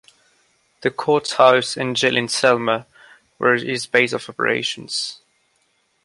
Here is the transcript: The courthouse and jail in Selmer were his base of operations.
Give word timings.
The 0.81 0.89
courthouse 0.89 1.77
and 1.77 1.95
jail 1.95 2.17
in 2.17 2.25
Selmer 2.25 2.87
were 3.37 3.53
his 3.55 3.85
base 3.85 4.13
of 4.13 4.27
operations. 4.27 5.19